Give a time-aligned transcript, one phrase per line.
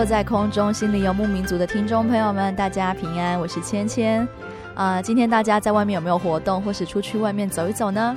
[0.00, 4.26] 坐在空中，心里游牧民族的听众朋友们，大家平安，我是芊芊。
[4.74, 8.16] 啊、今天大家在外面有没有活动，或是出去外面走一走呢？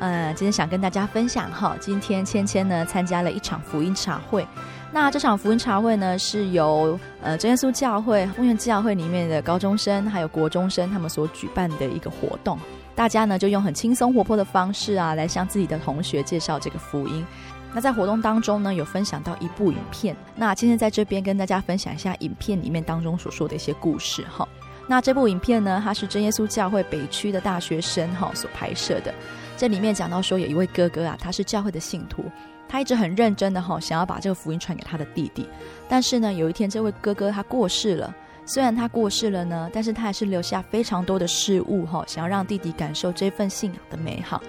[0.00, 4.44] 嗯、呃，今天想跟大家分享哈，今天芊芊呢参加了一场福音茶会。
[4.90, 12.58] 那这场福音茶会呢，是由呃真耶稣教会丰原教会里面的高中生还有国中生他们所举办的一个活动。
[12.96, 17.24] 大家呢就用很轻松活泼的方式啊，来向自己的同学介绍这个福音。
[17.72, 20.16] 那在活动当中呢，有分享到一部影片。
[20.34, 24.46] 那今天在这边跟大家分享一下影片里面当中所说的一些故事哈。
[24.88, 29.14] 那这部影片呢，它是真耶稣教会北区的大学生哈所拍摄的。
[29.56, 32.24] 这里面讲到说，有一位哥哥啊，他是教会的信徒，
[32.68, 35.46] 他一直很认真的哈，想要把这个福音传给他的弟弟。
[35.88, 38.12] 但是呢，有一天这位哥哥他过世了。
[38.46, 44.42] 虽然他过世了呢，但是他还是留下非常多的事物哈，想要让弟弟感受这份信仰的美好。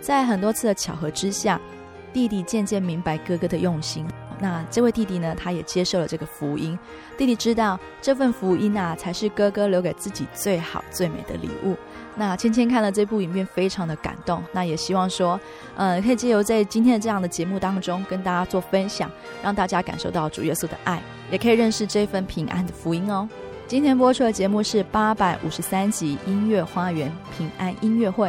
[0.00, 1.60] 在很多次的巧合之下。
[2.18, 4.04] 弟弟渐渐明白哥哥的用心，
[4.40, 6.76] 那这位弟弟呢，他也接受了这个福音。
[7.16, 11.76] 弟弟知道这份福音啊，才是哥哥留给自己最好最美的礼物。
[12.16, 14.42] 那芊芊看了这部影片，非常的感动。
[14.50, 15.38] 那也希望说，
[15.76, 19.08] 呃，可以借由在今天的这样的节目当中，跟大家做分享，
[19.40, 23.28] 让大家感受到主耶稣的爱，也可以认识这份平安的福音哦。
[23.68, 28.28] 今天播出的节目是八百五十三集音乐花园平安音乐会。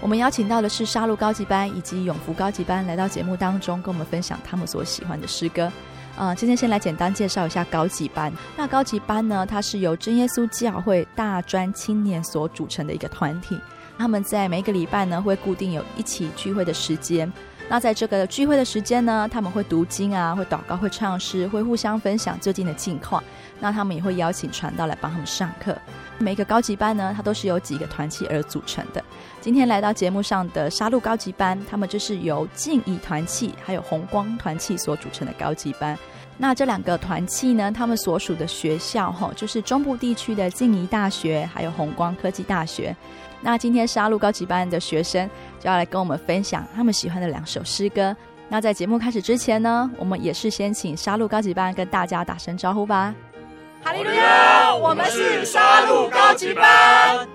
[0.00, 5.70] 我们邀请到的是沙鹿高级班以及永福高级班来到节目当中，跟我们分享他们所喜欢的诗歌。
[6.16, 8.32] 啊、今天先来简单介绍一下高级班。
[8.56, 13.58] 那高级班呢，它是由真耶稣教会大专青年所组成的一个团体。
[13.96, 17.30] 他们在每一个礼拜呢，会固定有一起聚会的时间。
[17.70, 23.22] 那在这个聚会的时间呢，他们会读经啊，会祷告，会唱诗，会互相分享最近的近况。
[23.60, 25.76] 那他们也会邀请传道来帮他们上课。
[26.16, 29.04] 每个高级班呢，它都是由几个团契而组成的。
[29.40, 35.96] 今天来到节目上的沙路高级班，他们就是由静义团契还有红光团契所组成的高级班。
[36.40, 42.94] 那这两个团契呢，他们所属的学校哈，就是中部地区的静宜大学还有红光科技大学。
[43.40, 45.28] 那今天沙鹿高级班的学生
[45.58, 48.16] 就要来跟我们分享他们喜欢的两首诗歌。
[48.48, 53.14] 那在节目开始之前呢，我们也是先请沙鹿高级班跟大家打声招呼吧。
[53.82, 54.74] 哈利路亚！
[54.74, 57.28] 我们是沙鹿高级班。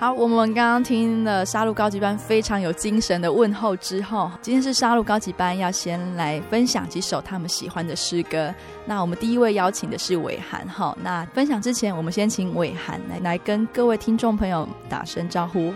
[0.00, 8.54] 好，我们刚刚听了沙鹿高级班非常有精神的问候之后，今天是沙鹿高级班要先来分享几首他们喜欢的诗歌。
[8.86, 10.96] 那我们第一位邀请的是伟涵哈。
[11.02, 15.74] 那分享之前，我们先请伟涵来来跟各位听众朋友打声招呼。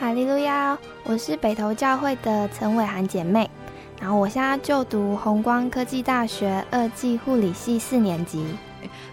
[0.00, 0.78] 哈利路亚！
[1.02, 3.50] 我是北投教会的陈伟涵姐妹，
[4.00, 8.42] 然后我现在就读弘光科技大学二技护理系四年级。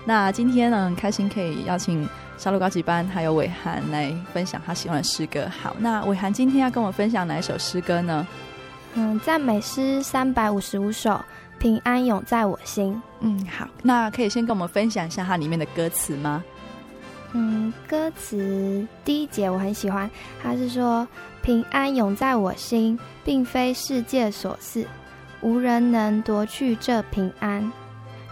[0.05, 2.07] 那今天呢，很开心可以邀请
[2.37, 5.47] 沙鹿高级班还有伟涵来分享他喜欢的诗歌。
[5.61, 8.27] 好，那伟涵今天要跟我分享哪一首诗歌呢？
[8.95, 11.19] 嗯，赞美诗三百五十五首，
[11.59, 12.99] 平安永在我心。
[13.19, 16.43] 嗯，好，那可以先跟我们分享一下它里面的歌词吗？
[17.33, 20.09] 嗯，歌词第一节我很喜欢，
[20.43, 21.07] 它是说
[21.41, 24.85] 平安永在我心，并非世界所赐，
[25.39, 27.71] 无人能夺去这平安。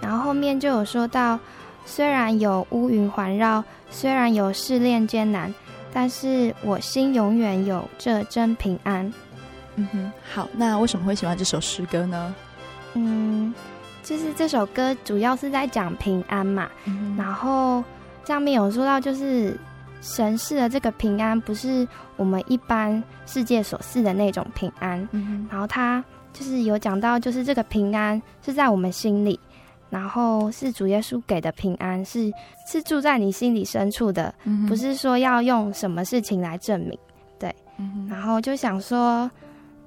[0.01, 1.39] 然后后面就有说到，
[1.89, 5.51] 虽然有乌云环绕，虽然有试炼艰难，
[5.91, 9.11] 但是我心永远有这真平安。
[9.75, 12.35] 嗯哼，好，那为什么会喜欢这首诗歌呢？
[12.93, 13.51] 嗯，
[14.03, 17.83] 就是这首歌主要是在讲平安嘛，嗯、然后
[18.23, 19.57] 上面有说到，就是
[19.99, 21.87] 神赐的这个平安，不是
[22.17, 25.05] 我们一般世界所赐的那种平安。
[25.11, 29.39] 嗯、然后他就是有讲到，就是这个平安是在我们心里，
[29.89, 32.31] 然后是主耶稣给的平安，是
[32.67, 36.97] 是住在你心里深处的，嗯、不是说要用什么事情来证明。
[37.37, 39.29] 对，嗯、然后就想说，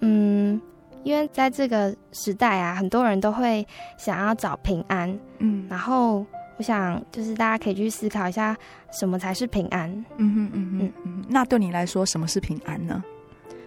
[0.00, 0.60] 嗯。
[1.04, 3.66] 因为在这个时代啊，很多人都会
[3.99, 6.25] 想要找平安，嗯，然后
[6.58, 8.56] 我想就是大家可以去思考一下，
[8.93, 9.90] 什么才是平安？
[10.19, 13.02] 嗯哼嗯哼嗯，那对你来说，什么是平安呢？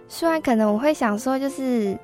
[0.08, 1.94] 虽然可能我会想说，就是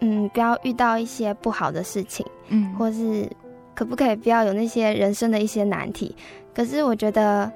[0.00, 3.26] 嗯，不要遇到一些不好的事情，嗯，或是
[3.74, 6.14] 可不可以不要有那些人生的一些难题？
[6.54, 7.50] 可是我觉得，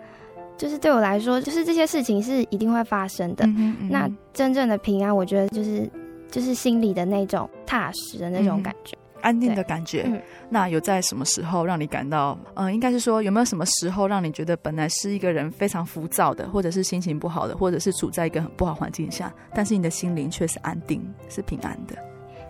[0.57, 3.45] 就是对我来说，就是这些事情是一定会发生的。
[3.47, 5.91] 嗯哼嗯哼，那真正的平安，我觉得就是。
[6.31, 10.03] 就是心里的那种踏实的那种感觉，嗯、安定的感觉。
[10.05, 10.21] 嗯，
[10.51, 21.97] 那有在什么时候让你感到，嗯、呃，应该是说有没有什么时候让你觉得本来是一个人非常浮躁的，或者是心情不好的，或者是处在一个很不好环境下，但是你的心灵却是安定、是平安的。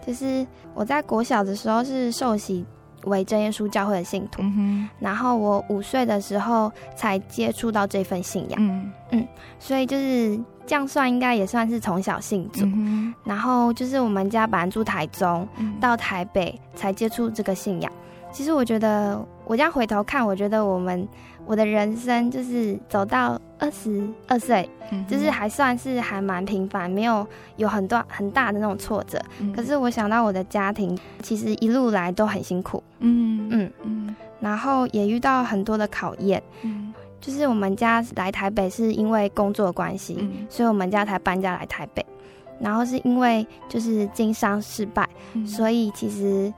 [0.04, 0.44] 就是
[0.74, 2.66] 我在国小的时候是受洗
[3.04, 8.58] 为真耶稣教会的信徒，嗯、然后我五岁的时候才接触到这份信仰。
[8.60, 9.28] 嗯嗯，
[9.58, 10.38] 所以就是。
[10.68, 17.90] 这样算应该也算是从小信主，嗯，然后就是我们家本来住台中，嗯，到台北才接触这个信仰。
[18.30, 21.08] 其实我觉得，我这样回头看，我觉得我们
[21.48, 24.68] 我的人生就是走到二十二岁，
[25.08, 29.18] 就是还算是还蛮平凡，没有有很多很大的那种挫折。
[29.40, 33.72] 嗯，可是我想到我的家庭，其实一路来都很辛苦，嗯嗯。
[33.82, 36.92] 嗯，然后也遇到很多的考验，嗯。
[37.18, 42.04] 就是我们家来台北是因为工作关系，嗯，所以我们家才搬家来台北。
[42.60, 46.52] 然后是因为就是经商失败，嗯，所以其实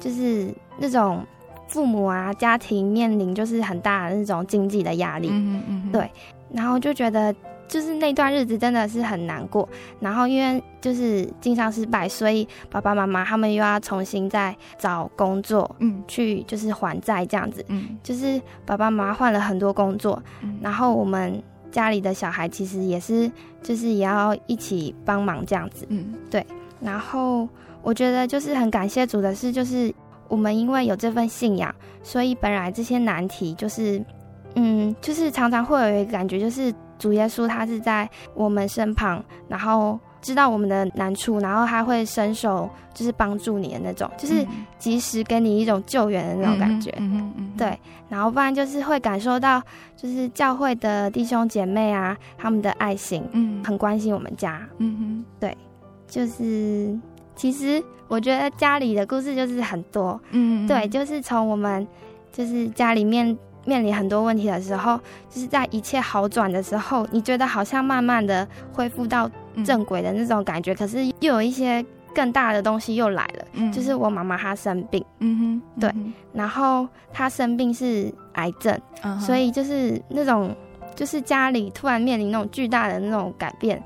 [0.00, 1.24] 就是那种
[1.70, 6.10] 父母啊家庭面临就是很大的那种经济的压力，嗯嗯，对，
[6.52, 7.34] 然后就觉得。
[7.70, 9.68] 就是那段日子真的是很难过，
[10.00, 21.40] 然后因为就是经商失败，所以爸爸妈妈他们又要重新再找工作，嗯，去就是还债这样子，嗯，就是爸爸妈妈换了很多工作，嗯，然后我们
[21.70, 23.30] 家里的小孩其实也是，
[23.62, 26.44] 就是也要一起帮忙这样子，嗯，对，
[26.80, 27.48] 然后
[27.82, 29.94] 我觉得就是很感谢主的是，就是
[30.30, 34.02] 我们因为有这份信仰，所以本来这些难题就是，
[34.54, 36.74] 嗯，就是常常会有一个感觉就是。
[37.00, 44.46] 主耶稣他是在我们身旁，然后知道我们的难处，然后他会伸手就是帮助你的那种，就是
[44.78, 46.92] 及时给你一种救援的那种感觉。
[46.98, 47.80] 嗯嗯嗯，对，
[48.10, 49.62] 然后不然就是会感受到
[49.96, 54.60] 就是教会的弟兄姐妹啊，他们的爱心，嗯，很关心我们家。
[54.76, 55.56] 嗯哼，对，
[56.06, 56.94] 就是
[57.40, 60.20] 其实我觉得家里的故事就是很多。
[60.32, 61.86] 嗯，对，就是从我们
[62.30, 63.36] 就是家里面。
[63.66, 64.98] 面临很多问题的时候，
[65.28, 69.30] 就是在一切好转的时候，你觉得好像慢慢的恢复到
[69.62, 71.84] 正轨的那种感觉，嗯，可是又有一些
[72.14, 73.44] 更大的东西又来了。
[73.52, 75.92] 嗯，就是我妈妈她生病，嗯哼，对，
[76.32, 80.56] 然后她生病是癌症，嗯，所以就是那种
[80.96, 83.76] 就是家里突然面临那种巨大的那种改变，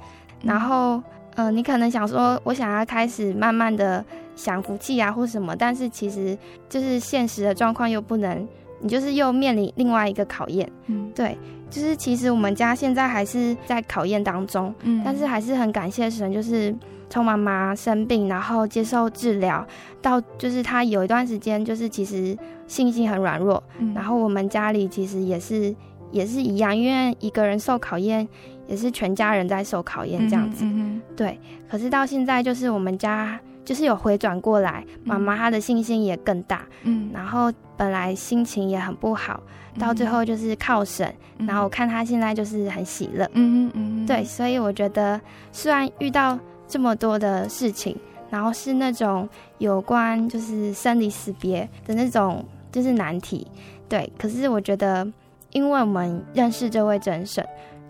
[0.43, 1.03] 嗯，然后
[1.36, 4.04] 嗯，呃，你可能想说，我想要开始慢慢的
[4.36, 6.36] 享福气啊或什么，但是其实
[6.69, 8.46] 就是现实的状况又不能。
[8.81, 11.38] 你就是又面临另外一个考验，嗯，对，
[11.70, 16.74] 就是其实我们家现在还是在考验当中，嗯，但是还是很感谢神，就是
[17.08, 19.67] 从妈妈生病，然后接受治疗，
[20.03, 22.36] 到就是她有一段时间就是其实
[22.67, 25.74] 信心很软弱，嗯，然后我们家里其实也是
[26.10, 28.29] 也是一样，因为一个人受考验，
[28.67, 33.39] 也是全家人在受考验这样子，嗯，对，可是到现在就是我们家。
[33.65, 39.43] 就是有回转过来，妈妈她的信心也更大，嗯，然后本来心情也很不好，
[39.73, 45.19] 嗯、到最后就是靠神，嗯、然后我看她现在就是很喜乐，嗯嗯，对，所以我觉得
[45.51, 47.97] 虽然遇到这么多的事情，
[48.29, 53.47] 然后是那种有关就是生离死别的那种就是难题，
[53.89, 55.11] 对，可是我觉得
[55.53, 57.43] 因为我们认识这位真神，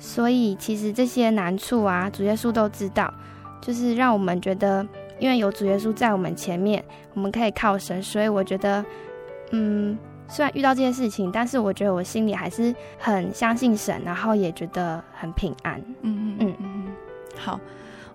[0.05, 3.13] 所以其实这些难处啊，主耶稣都知道，
[3.63, 4.87] 就是让我们觉得。
[5.21, 6.85] 因为有主耶稣在我们前面，
[7.15, 8.85] 我们可以靠神，所以我觉得，
[9.53, 9.97] 嗯，
[10.27, 15.81] 虽然遇到这些事情，但是我觉得我心里还是很相信神，然后也觉得很平安。
[16.03, 16.87] 嗯嗯嗯嗯。
[17.37, 17.61] 好，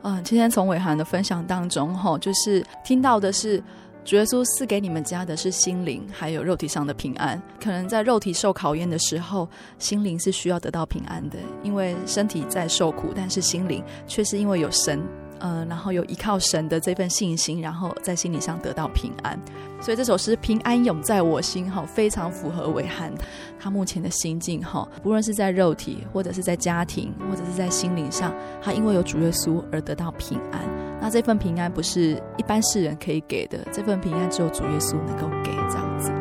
[0.01, 3.63] 嗯、今天从伟涵的分享当中，哈，就是听到的是
[4.10, 7.39] 主耶稣赐给你们家的是心灵还有肉体上的平安。
[7.63, 9.48] 可能在肉体受考验的时候，
[9.78, 15.00] 心灵是需要得到平安的，因为身体在受苦，但是心灵却是因为有神。
[15.38, 19.39] 呃，然后有依靠神的这份信心，然后在心理上得到平安。
[19.80, 23.13] 所以这首诗“平安永在我心”哈，非常符合伟汉
[23.60, 24.89] 他目前的心境哈。
[25.04, 30.88] 不论是在肉体，或者是在家庭，或者是在心灵上，他因为有主耶稣而得到平安。
[31.01, 36.12] 那这份平安不是一般世人可以给的，这份平安只有主耶稣能够给，这样子。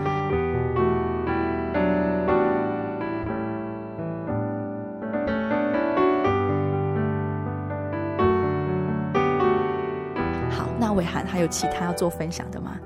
[10.51, 12.79] 好，那伟涵还有其他要做分享的吗？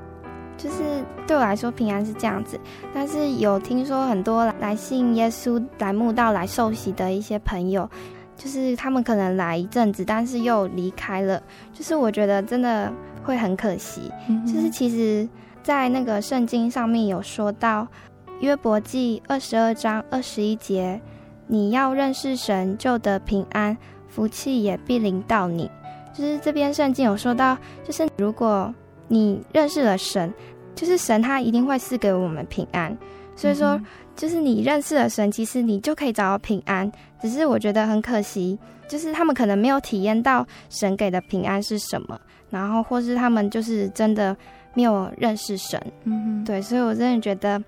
[0.57, 2.59] 就是对我来说，平安是这样子。
[2.95, 7.89] 但是有听说很多来信耶稣、来慕道、来受洗的一些朋友，
[8.43, 11.41] 就是他们可能来一阵子，但是又离开了。
[11.73, 14.11] 就是我觉得真的会很可惜。
[14.29, 15.29] 嗯、就是其实，
[15.63, 17.87] 在那个圣经上面有说到，
[18.41, 21.01] 约伯记二十二章二十一节，
[21.47, 23.77] 你要认识神，就得平安，
[24.09, 25.71] 福气也必临到你。
[26.13, 28.75] 就是这边圣经有说到，就是如果
[29.07, 30.35] 你认识了神，
[30.75, 32.99] 就是神他一定会赐给我们平安。
[33.35, 33.81] 所以说，
[34.15, 36.91] 就是你认识了神，其实你就可以找到平安。
[37.21, 38.59] 只是我觉得很可惜，
[38.89, 42.21] 就是他们可能没有体验到神给的平安是什么，
[42.51, 44.37] 然后或是他们就是真的
[44.75, 45.81] 没有认识神。
[46.05, 47.62] 嗯哼，对，所以我真的觉得。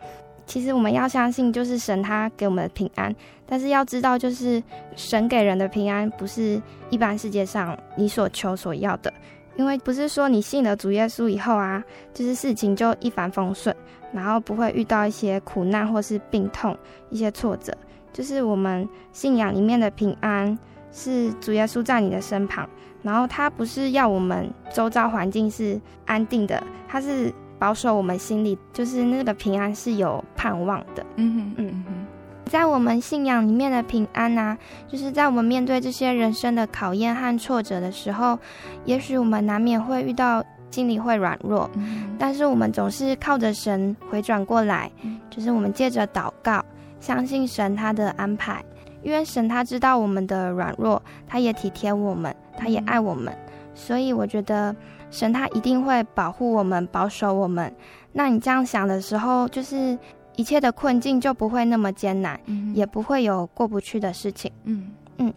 [0.47, 3.17] 其实我们要相信，就是神他给我们的平安，
[3.47, 4.63] 但是要知道，就是
[4.95, 9.11] 神给人的平安不是一般世界上你所求所要的，
[9.57, 13.75] 因为不是说你信了主耶稣以后啊，就是事情就一帆风顺，
[14.15, 16.75] 然后不会遇到一些苦难或是病痛、
[17.11, 17.77] 一些挫折，
[18.13, 20.59] 就是我们信仰里面的平安
[20.91, 22.67] 是主耶稣在你的身旁，
[23.03, 27.31] 然后他不是要我们周遭环境是安定的，他是。
[27.57, 31.07] 保守我们心里，就是那个平安是有盼望的。
[31.17, 32.07] 嗯哼，嗯哼，
[32.51, 38.39] 在我们信仰里面的平安啊，就是在我们面对这些人生的考验和挫折的时候，
[38.85, 40.45] 也许我们难免会遇到
[40.75, 44.91] 心里会软弱，嗯，但是我们总是靠着神回转过来，
[45.31, 46.65] 就是我们借着祷告，
[46.99, 48.65] 相信神他的安排，
[49.03, 53.33] 因为神他知道我们的软弱，他也体贴我们，他也爱我们，
[53.75, 54.75] 所以我觉得。
[55.11, 57.73] 神他一定会保护我们，保守我们。
[58.11, 59.97] 那你这样想的时候，就是
[60.35, 64.51] 一切的困境就不会那么艰难，嗯、也不会有过不去的事情。
[64.65, 64.91] 嗯。
[65.19, 65.33] 嗯，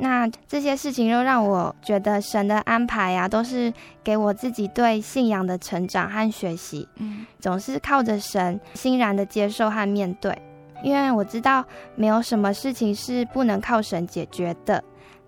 [0.00, 3.70] 那这些事情又让我觉得神的安排呀、啊，都是
[4.02, 6.88] 给我自己对信仰的成长和学习。
[6.96, 10.36] 嗯，总是靠着神，欣然的接受和面对，
[10.82, 11.62] 因为我知道
[11.96, 14.82] 没有什么事情是不能靠神解决的。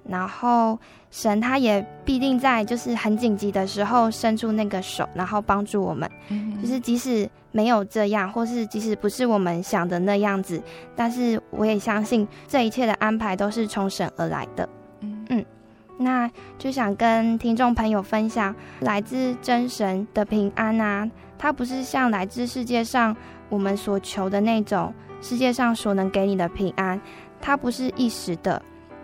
[0.09, 0.79] 然后。
[1.15, 6.11] 神他也必定在就是很紧急的时候伸出那个手，然后帮助我们。
[6.29, 6.59] 嗯。
[6.59, 10.63] 就是即使没有这样，或是即使不是我们想的那样子，
[10.97, 14.67] 但是我也相信这一切的安排都是从神而来的。
[15.01, 15.45] 嗯嗯，
[15.99, 21.07] 那就想跟听众朋友分享来自真神的平安啊，
[21.37, 23.15] 它不是像来自世界上
[23.51, 24.91] 我们所求的那种
[25.21, 26.99] 世界上所能给你的平安，
[27.39, 28.63] 它不是一时的。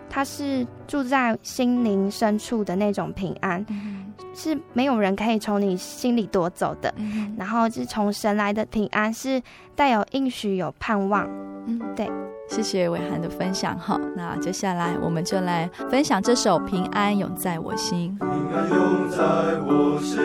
[0.09, 6.93] 他是住在心灵深处的那种平安，嗯，是没有人可以从你心里夺走的。
[6.97, 9.41] 嗯，然后是从神来的平安，是
[9.75, 11.27] 带有应许、有盼望。
[11.67, 12.09] 嗯，对。
[12.49, 13.95] 谢谢伟涵的分享哈。
[14.17, 18.17] 那接下来我们就来分享这首《平安永在我心》。
[18.25, 19.19] 平安永在
[19.67, 20.17] 我心，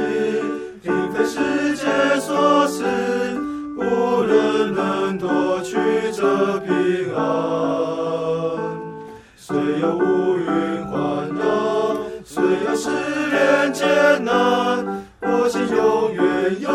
[0.83, 1.85] 并非世界
[2.19, 2.83] 所赐，
[3.77, 5.77] 无人能夺去
[6.13, 8.04] 这平安。
[9.47, 16.71] 虽有乌云环绕，虽有失恋艰难，我心永远有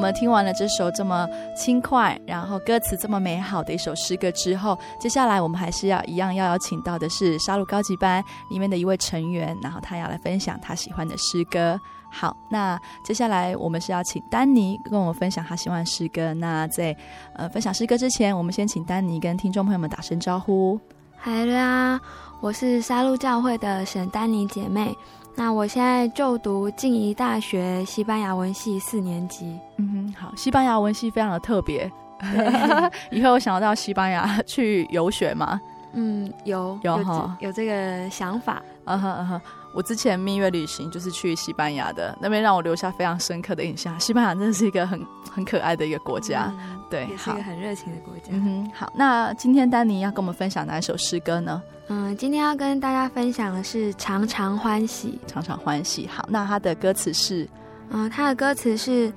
[0.00, 11.78] 我们听完了这首这么轻快，然后歌词这么美好的一首诗歌之后，接下来我们还是要一样要邀请到的是沙鹿高级班里面的一位成员，然后他要来分享他喜欢的诗歌。
[12.10, 16.32] 好，那接下来我们是要请丹尼跟我们分享他喜欢诗歌。
[16.32, 16.96] 那在
[17.34, 20.80] 呃分享诗歌之前，我们先请丹尼跟听众朋友们打声招呼。
[21.18, 22.00] 嗨啦，
[22.40, 24.96] 我是沙鹿教会的沈丹尼姐妹。
[25.36, 29.58] 那我现在就读静宜大学西班牙文系四年级。
[29.78, 31.90] 嗯哼，好，西班牙文系非常的特别。
[33.10, 35.60] 以后有想要到西班牙去游学吗？
[35.92, 38.62] 嗯，有有有，有这个想法。
[38.84, 39.40] 嗯哼嗯哼，
[39.72, 43.98] 我之前蜜月旅行就是去西班牙的，那边让我留下非常深刻的印象。
[44.00, 48.30] 西班牙真的是一个很 很可爱的一个国家，嗯、对，也是一个很热情的国家。
[48.30, 51.62] 嗯哼，好，那今天丹尼要跟我们分享哪一首诗歌呢？
[51.88, 55.18] 嗯，今天要跟大家分享的是《常常欢喜》。
[55.30, 57.48] 常常欢喜，好，那它的歌词是，
[57.90, 59.12] 嗯，它的歌词是：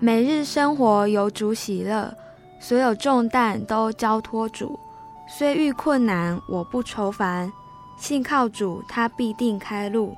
[0.00, 2.12] 每日生活有主喜乐，
[2.60, 4.78] 所有重担都交托主。
[5.28, 7.52] 虽遇困难，我不愁烦，
[7.98, 10.16] 信靠主，他必定开路。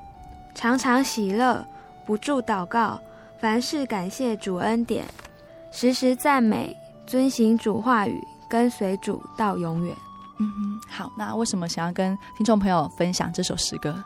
[0.55, 1.67] 常常喜乐，
[2.07, 2.99] 不住祷告，
[3.39, 5.05] 凡事感谢主恩典，
[5.73, 6.75] 时时赞美，
[7.07, 9.95] 遵行主话语，跟随主到永远。
[10.39, 14.03] 嗯哼，好，那为什么想要跟听众朋友分享这首诗歌？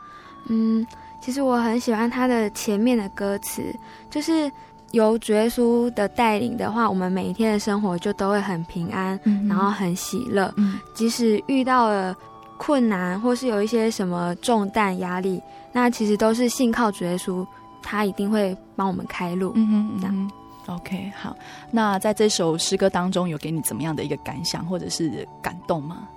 [0.47, 0.85] 嗯，
[1.21, 3.73] 其实我很喜欢它的前面的歌词，
[4.09, 4.51] 就是
[4.95, 10.51] 由主耶稣的带领的话，我们每一天的生活就都会很平安，嗯、然后很喜乐。
[10.55, 12.15] 嗯，即使遇到了
[12.57, 15.41] 困难，或是有一些什么重担压力，
[15.73, 17.45] 那其实都是信靠主耶稣，
[17.83, 19.51] 他一定会帮我们开路。
[19.55, 20.31] 嗯哼，这样。
[20.67, 21.35] OK，好，
[21.69, 26.07] 那在这首诗歌当中，有给你怎么样的一个感想或者是感动吗？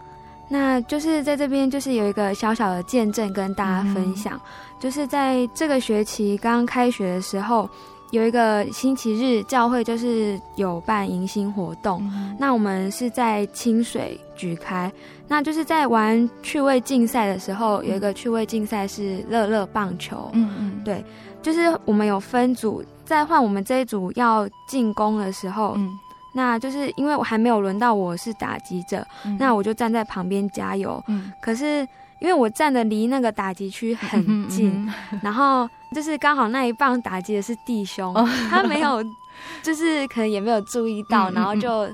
[0.48, 4.40] 那就是在这边，就是有一个小小的见证跟大家分享，嗯、
[4.80, 7.68] 就是在这个学期刚开学的时候，
[8.10, 14.90] 有一个星期日教会就是有办迎新活动，嗯、那我们是在清水举开，
[15.26, 21.04] 那就是在玩趣味竞赛的时候，有一个趣味竞赛是乐乐棒球，嗯嗯，对，
[21.42, 25.90] 就是我们有分组，在换我们这一组要进攻的时候，嗯。
[26.34, 31.02] 那就是因为我还没有轮到我是打击者，嗯、那我就站在旁边加油。
[31.08, 31.88] 嗯、可是
[32.20, 39.02] 因为我站的离那个打击区很近，嗯嗯、然后就是刚好那一棒打击的是弟兄，哦、他没有，
[39.62, 41.88] 就是可能也没有注意到，嗯、然后就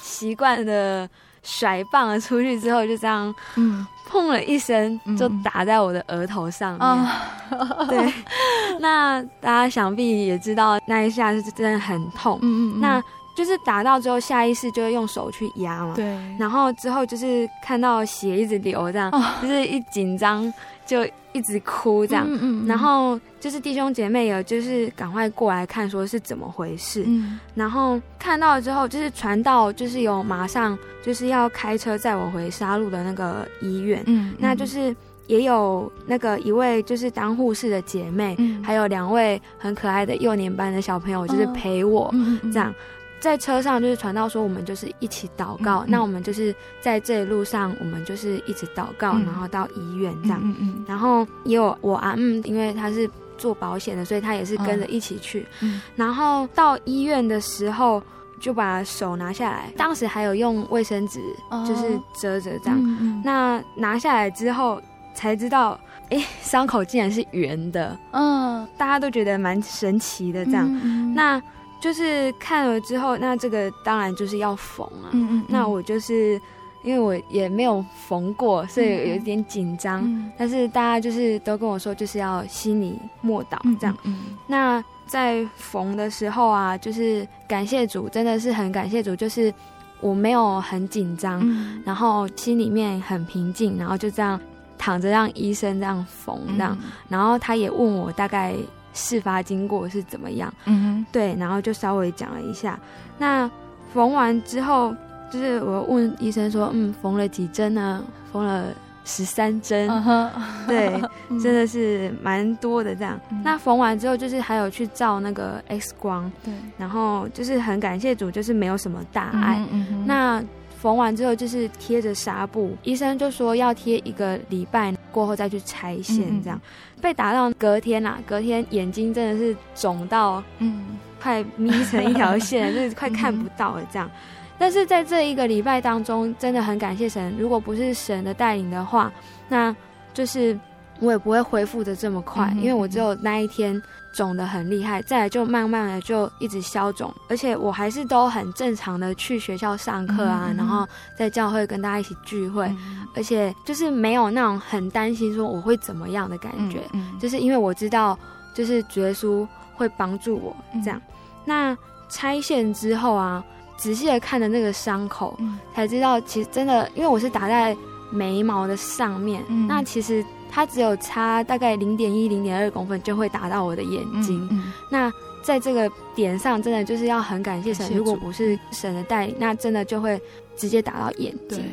[0.00, 1.08] 习惯的
[1.42, 6.80] 甩棒了出去之后，就这样，嗯，砰了一声就打在我的额头上面。
[6.80, 8.12] 哦、对，
[8.80, 12.38] 那大家想必也知道那一下是真的很痛。
[12.42, 13.02] 嗯嗯，那。
[13.36, 15.94] 就是打到之后，下意识就会用手去压嘛。
[15.94, 16.18] 对。
[16.38, 20.52] 然后之后就是看到血一直流，这样，哦、就是一紧张
[20.86, 22.24] 就一直哭这样。
[22.26, 22.66] 嗯嗯嗯。
[22.66, 27.04] 然后就是弟兄姐妹有就是赶快过来看，说是怎么回事。
[27.06, 27.38] 嗯。
[27.54, 34.02] 然后看到了之后，就是传到就是有马上就是要开车载我回沙鹿的那个医院。
[34.06, 34.34] 嗯。
[34.38, 34.96] 那就是
[35.26, 42.10] 也有那个一位就是当护士的姐妹，嗯、还有两位很可爱的幼年班的小朋友，就是陪我
[42.52, 42.72] 这样。
[43.18, 45.80] 在车上就是传道说，我们就是一起祷告。
[45.80, 50.40] 嗯嗯、那我们就是在这一路上，我们就是一直祷告，嗯、然后到医院这样。
[50.42, 55.46] 嗯嗯、然后也有我阿嗯，因为他是做保险的，所以他也是跟着一起去。
[55.60, 58.02] 嗯、然后到医院的时候，
[58.38, 61.18] 就把手拿下来，当时还有用卫生纸
[61.66, 63.22] 就是遮着这样。
[63.24, 64.80] 那拿下来之后
[65.14, 67.98] 才知道，哎，伤口竟然是圆的。
[68.12, 70.68] 嗯，大家都觉得蛮神奇的这样。
[70.70, 71.42] 嗯嗯、那。
[71.80, 75.10] 就是看了之后，那这个当然就是要缝啊。
[75.12, 75.44] 嗯，嗯嗯。
[75.48, 76.40] 那我就是
[76.82, 80.02] 因为我也没有缝过，所以有一点紧张。
[80.04, 80.30] 嗯。
[80.38, 83.96] 但是大家就是都跟我说，就是要心里默祷这样。
[84.04, 84.36] 嗯，嗯。
[84.46, 89.52] 那在缝的时候啊，就是感谢主，真的是很感谢主，就是
[90.00, 94.40] 我没有很紧张，嗯、然后心里面很平静，然后就这样
[94.76, 96.76] 躺着让医生这样缝这样。
[96.82, 98.54] 嗯、然后他也问我大概。
[98.96, 100.52] 事发经过是怎么样。
[100.64, 102.76] 嗯哼，对，然后就稍微讲了一下。
[103.18, 103.48] 那
[103.94, 104.92] 缝完之后，
[105.30, 108.02] 就是我问医生说，嗯，缝了几针呢？
[108.32, 108.66] 缝了
[109.04, 109.88] 十三针。
[109.88, 110.28] Uh -huh.
[110.66, 111.00] 对，
[111.40, 113.20] 真的是蛮多的这样。
[113.30, 116.30] 嗯、那缝完之后，就是还有去照那个 X 光。
[116.42, 119.64] 对，然后就是很感谢主，就是没有什么大碍。
[119.70, 120.42] 嗯嗯、那
[120.78, 126.68] 缝完之后就是贴着纱布，医生就说要贴一个礼拜过后再去拆线，这样、嗯、
[127.06, 134.18] 被打到隔天啦，隔天眼睛真的是肿到，嗯，快眯成一条线， 就是快看不到了这样、嗯。
[134.58, 139.12] 但是在这一个礼拜当中，真的很感谢神，如果不是神的带领的话，
[139.48, 139.74] 那
[140.12, 140.58] 就是
[140.98, 143.80] 我也不会恢复的这么快、嗯，因为我只有那一天。
[144.16, 156.80] 肿的很厉害，再来就慢慢的就一直消肿，而且我还是都很正常的去学校上课啊、嗯，然后在教会跟大家一起聚会、嗯，而且就是没有那种很担心说我会怎么样的感觉，
[157.20, 158.18] 就是因为我知道
[158.54, 161.12] 就是主耶稣会帮助我这样、嗯。
[161.44, 163.44] 那拆线之后啊，
[163.76, 167.76] 仔细的看的那个伤口、嗯，才知道其实真的，因为我是打在
[168.10, 170.24] 眉毛的上面，嗯、那其实。
[170.50, 174.46] 它只有差大概零点一、零点二公分就会打到我的眼睛。
[174.50, 177.94] 嗯嗯、那在这个点上，真的就是要很感谢神。
[177.94, 180.20] 如果不是神的带领，那真的就会
[180.56, 181.64] 直接打到眼睛。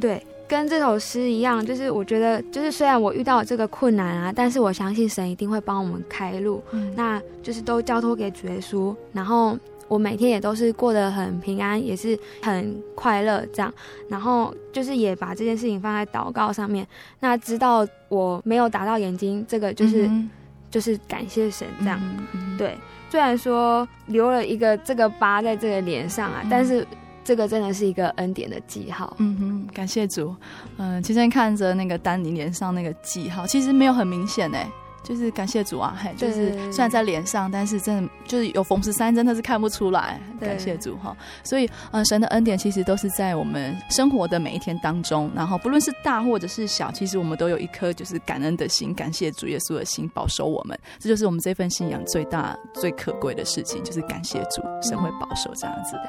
[0.00, 6.62] 对，跟这首诗一样，就是我觉得，就是虽然我遇到这个困难啊，但是我相信神一定会帮我们开路。
[6.72, 9.56] 嗯、那就是都交托给主耶稣，然后。
[9.88, 13.72] 我每天也都是过得很平安，也是很快乐这样，
[14.08, 16.86] 然后就是也把这件事情放在祷告上面。
[17.18, 20.30] 那知道我没有打到眼睛，这个就是、嗯、
[20.70, 22.56] 就是感谢神这样、嗯嗯。
[22.58, 22.76] 对，
[23.10, 26.86] 虽然说留了一个这个疤在这个脸上啊、嗯，但是
[27.24, 29.16] 这个真的是一个恩典的记号。
[29.18, 30.34] 嗯哼，感谢主。
[30.76, 34.68] 嗯、呃，其实看着那个丹尼脸上那个记号，其实没有很明显哎。
[35.08, 40.20] 就是感谢主啊，嘿，就是虽然在脸上，但是真的就是有缝十三针，真的是看不出来。
[40.38, 56.02] 感谢主哈，所以嗯、呃，神的恩典其实都是在我们生活的每一天当中，然后不论是大或者是小，其实我们都有一颗就是感恩的心，感谢主耶稣的心保守我们，这就是我们这份信仰最大最可贵的事情，就是感谢主，神会保守这样子的。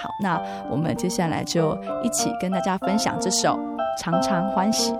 [0.00, 0.40] 好，那
[0.70, 3.58] 我们接下来就一起跟大家分享这首
[4.00, 4.92] 《常常欢喜》。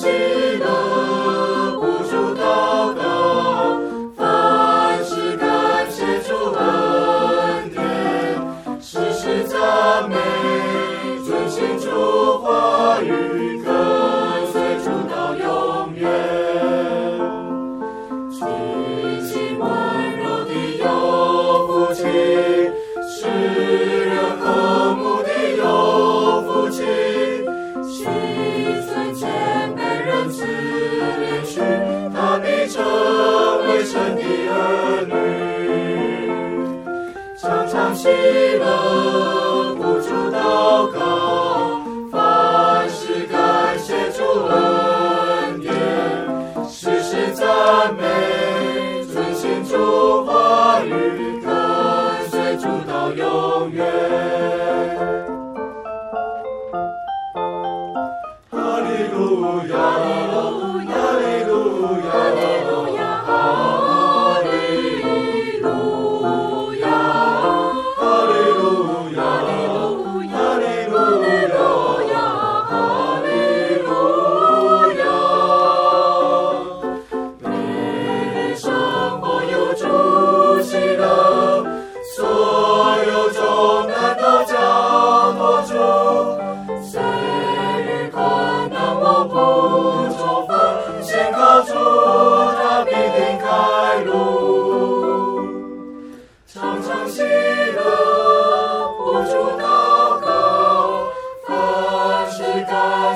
[0.00, 0.39] see.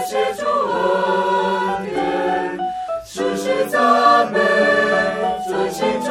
[0.07, 2.59] 是主恩典，
[3.07, 4.38] 世世赞美，
[5.49, 6.11] 尊心主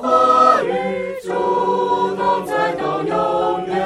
[0.00, 0.70] 话语，
[1.24, 1.32] 主
[2.14, 3.76] 同在到永远，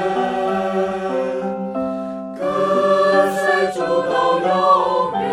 [2.39, 2.45] 跟
[3.35, 5.25] 随主到永远。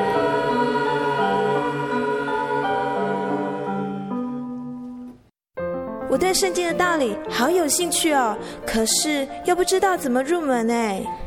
[6.10, 11.04] 我对圣经的道理好有兴趣哦，可是又不知道怎么入门哎。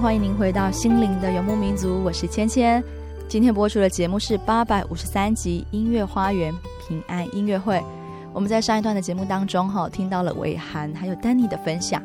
[0.00, 2.82] 欢迎您回到心灵的游牧民族，我是芊芊。
[3.28, 6.52] 今天播出的节目是八百五十三集音乐花园
[6.86, 7.82] 平安音乐会。
[8.32, 12.02] 我们在上一段的节目当中，哈，听到了伟涵还有丹尼的分享。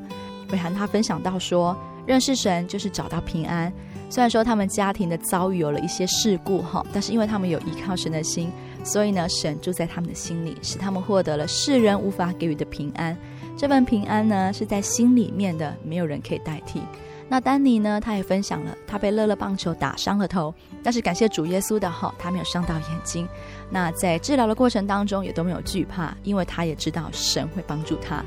[0.52, 3.72] 伟涵他分享到说，认识神就是找到平安。
[4.10, 8.52] 虽然说他们家庭的遭遇有了一些事故，哈，但是因为他们有依靠神的心，
[8.84, 13.18] 所以呢，神住在他们的心里，使他们获得了世人无法给予的平安。
[13.58, 16.82] 这份平安呢，是在心里面的，没有人可以代替。
[17.30, 18.00] 那丹尼呢？
[18.00, 23.28] 他也分享了，他被乐乐棒球打伤了头，但是感谢主耶稣的哈，他没有伤到眼睛。
[23.70, 28.24] 那在治疗的过程当中也都没有惧怕，因为他也知道神会帮助他。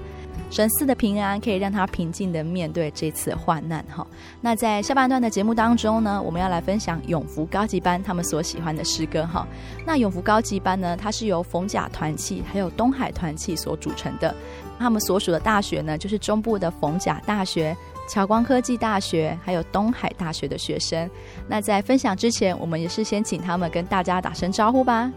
[0.51, 3.85] 神赐的平安可以让他平静地面对这次患难。
[3.89, 4.07] 哈，
[4.41, 9.25] 那在下半段的节目当中呢，我们要来分享永福高级班他们所喜欢的诗歌。
[9.27, 9.47] 哈，
[9.87, 14.35] 那永福高级班呢，它是由逢甲团契还有东海团契所组成的。
[14.79, 17.75] 他们所属的大学呢，就是中部的逢甲大学。
[18.11, 21.09] 侨光科技大学还有东海大学的学生，
[21.47, 25.09] 那在分享之前，我们也是先请他们跟大家打声招呼吧。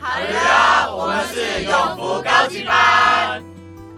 [0.00, 3.09] 好呀，我们是永福高级班。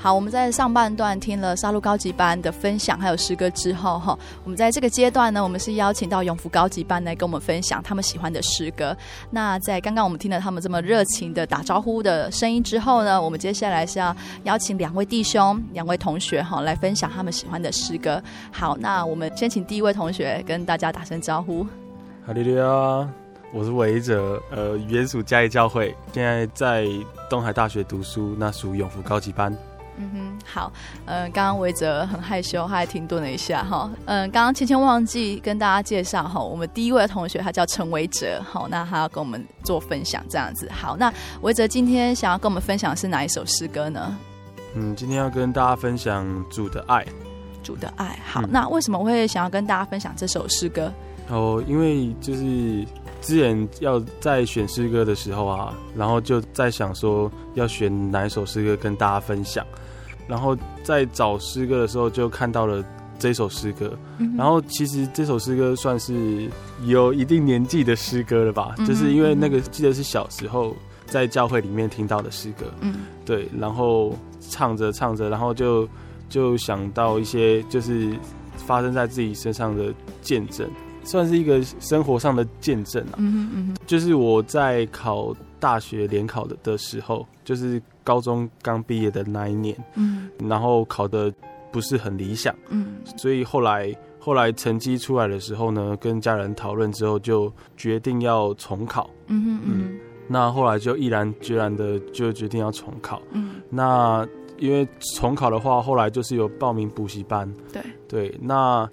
[0.03, 8.97] 好，我们在上半段听了沙鹿高级班的分享，还有诗歌之后，哈，我们在这个阶段呢，我们是邀请到永福高级班来跟我们分享他们喜欢的诗歌。
[9.31, 14.13] 那在刚刚我们听了他们这么热情的打招呼的声音之后呢，我们接下来是要
[14.43, 18.21] 邀请两位弟兄、两位同学，哈，来分享他们喜欢的诗歌。
[18.51, 21.65] 好，那我们先请第一位同学跟大家打声招呼。
[22.27, 23.09] 哈利路亚，
[23.53, 26.89] 我是韦哲，呃，原属嘉义教会，现在在
[27.31, 29.57] 东海大学读书，那属永福高级班。
[29.99, 30.73] 嗯哼，好，
[31.05, 44.17] 嗯，刚刚韦泽很害羞，他还停顿了一下哈，嗯，刚刚芊芊忘记跟大家介绍哈，我们第一位同学他叫陈维哲，好，那他要跟我们做分享这样子，好，那韦哲今天想要跟我们分享的是哪一首诗歌呢？
[44.75, 47.05] 嗯，今天要跟大家分享主的爱，
[47.63, 50.91] 主的爱，好，嗯、那为什么我会想要跟大家分享这首诗歌？
[51.29, 52.85] 哦，因为就是
[53.21, 59.65] 之前要在选诗歌的时候啊，然后就在想说要选哪一首诗歌跟大家分享。
[60.27, 62.85] 然后在找诗歌的时候，就看到了
[63.19, 63.97] 这首诗歌。
[64.19, 66.49] 嗯、然后其实这首诗歌算是
[66.85, 68.75] 有一定年纪的诗歌了吧？
[68.79, 70.75] 嗯、就是因为那个记得是小时候
[71.07, 72.67] 在教会里面听到的诗歌。
[72.81, 73.49] 嗯，对。
[73.59, 75.89] 然后唱着唱着，然后就
[76.29, 78.13] 就想到一些就是
[78.57, 80.69] 发生在自己身上的见证，
[81.05, 83.15] 算是一个生活上的见证啊。
[83.19, 91.33] 嗯嗯，就是我在考大学联考的的时候，就是高中刚毕业的那一年，嗯，然后考的
[91.71, 99.09] 不是很理想，嗯，所以后来后来成绩出来的时候呢，跟家人讨论之后，就决定要重考。
[99.29, 103.23] 嗯嗯嗯，那后来就毅然决然的就决定要重考。
[103.31, 104.27] 嗯，那
[104.59, 107.49] 因为重考的话，后来就是有报名补习班。
[107.73, 108.85] 对对，那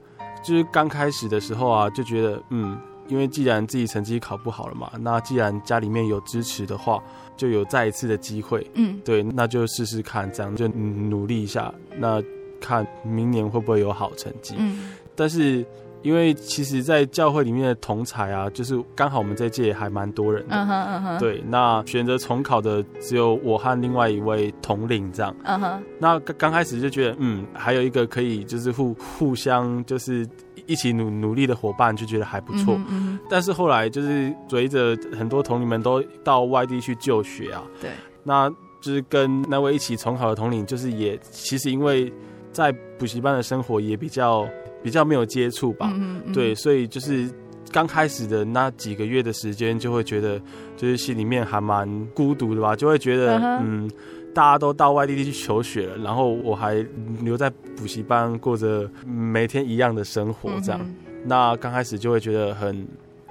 [0.43, 2.77] 就是刚开始的时候啊，就觉得嗯，
[3.09, 7.03] 因为既然自己成绩考不好了嘛，那既然家里面有支持的话，
[7.35, 8.65] 就有再一次的机会。
[8.75, 12.23] 嗯，对，那就试试看，这样就努力一下，那
[12.61, 14.55] 看明年会不会有好成绩。
[14.57, 15.65] 嗯，但是。
[16.01, 30.25] 因为其实，在教会里面的同才啊，就是刚好我们这届还蛮多人的，嗯哼嗯哼，对，那选择重考的只有我和另外一位同龄这样，嗯哼，那刚刚开始就觉得，嗯，还有一个可以就是互互相就是
[30.69, 32.75] 一起努努力的伙伴，就觉得还不错。
[32.75, 37.89] 嗯嗯，但是后来就是随着很多同龄们都到外地去就学啊，对，
[38.23, 42.13] 那就是跟那位一起重考的同龄，就是也其实因为
[42.51, 44.47] 在补习班的生活也比较。
[44.81, 47.29] 比较没有接触吧，嗯嗯，对，所以就是
[47.69, 50.41] 刚开始的那几个月的时间，就会觉得
[50.77, 53.91] 就是心里面还蛮孤独的吧，就会觉得嗯，嗯，
[54.33, 56.85] 大家都到外地去求学了，然后我还
[57.21, 62.87] 留在补习班过着每天一样的生活，这样，嗯、那刚开始就会觉得很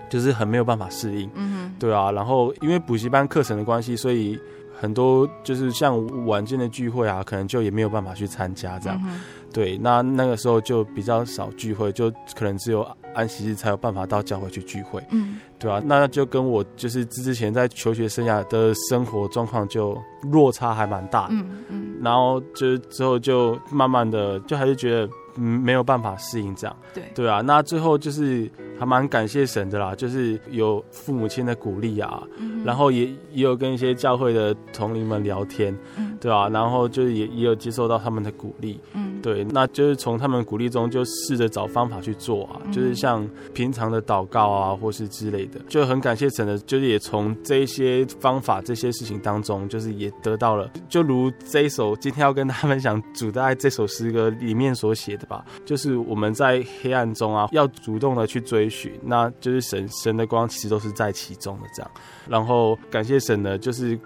[0.08, 4.38] 就是很没有办法适应，嗯，对啊，然后因为补习班课程的关系，所以
[4.80, 9.00] 很多就是像晚间的聚会啊，可能就也没有办法去参加这样。
[9.04, 15.02] 嗯对，那那个时候就比较少聚会，就可能只有安息日才有办法到教会去聚会。
[15.10, 19.98] 嗯，对啊，那就跟我就是之之前在求学生涯的生活状况就
[20.30, 21.28] 落差还蛮大。
[21.30, 26.76] 嗯嗯，然后就之后就慢慢的就还是觉得嗯没有办法适应这样。
[26.92, 38.78] 对对啊，那最后就是还蛮感谢神的啦，就是有父母亲的鼓励啊，嗯、然后也也有跟一些教会的同龄们聊天，嗯、对啊，然后就是也也有接受到他们的鼓励。
[38.94, 39.08] 嗯。
[39.20, 61.90] 对，那就是从他们鼓励中就试着找方法去做啊，嗯、就是像平常的祷告啊，或是之类的，就很感谢神的，就是也从这些方法、这些事情当中，就是也得到了，就如这一首今天要跟他们讲主的爱这首诗歌里面所写的吧，就是我们在黑暗中啊，要主动的去追寻，那就是神神的光其实都是在其中的这样，
[62.28, 63.98] 然后感谢神呢，就是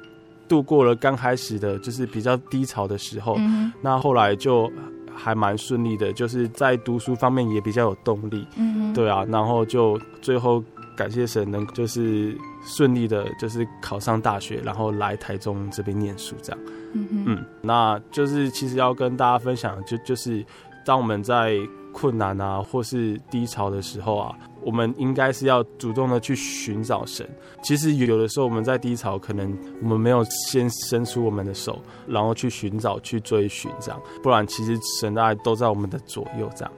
[0.48, 4.70] 度过了刚开始的就是比较低潮的时候，嗯、那后来就。
[5.14, 10.64] 还蛮顺利的，就是在读书方面也比较有动力，嗯，对啊，然后就最后
[10.96, 16.60] 感谢神能就是顺利的，就是考上大学，然后来台中这边念书这样，
[16.94, 20.42] 嗯嗯，那就是其实要跟大家分享，就就是
[20.82, 21.58] 当我们在
[21.92, 24.34] 困难啊或是低潮的时候啊。
[24.64, 27.28] 我们应该是要主动的去寻找神。
[27.64, 34.00] 其实有的时候我们在低潮，可能我们没有先伸出我们的手，然后去寻找、去追寻这样。
[34.22, 36.72] 不然，其实神的爱都在我们的左右这样。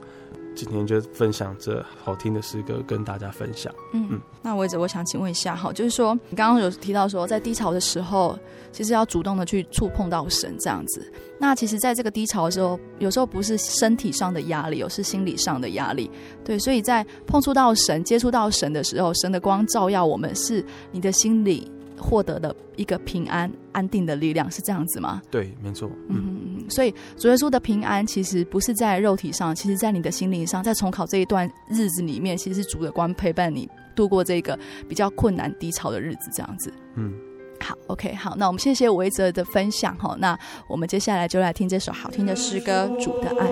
[0.55, 3.73] 今天就分享这好听的诗歌跟大家分享。
[3.93, 8.39] 嗯嗯，那我也我想请问一下哈，就是说你刚刚有提到说在低潮的时候，
[8.71, 11.11] 其实要主动的去触碰到神这样子。
[11.37, 16.09] 那其实在这个低潮的时候，有时候不是身体上的压力，有是心理上的压力。
[16.43, 25.21] 对，所以在碰触到神、接触到神的时候，神的光照耀我们，是你的心里获得的一个平安、安定的力量，是这样子吗？
[25.29, 25.89] 对，没错。
[26.09, 26.63] 嗯。
[26.67, 30.63] 所以主耶稣的平安其实不是在肉体上，其实在你的心灵上。
[30.63, 34.57] 在重考这一段日子里面，其实是主的光陪伴你度过这个
[34.89, 36.73] 比较困难低潮的日子，这样子。
[36.95, 37.13] 嗯，
[37.59, 40.15] 好，OK，好，那我们谢谢维泽的分享哈。
[40.19, 43.47] 那我们接下来就来听这首好听的诗歌《主的爱》。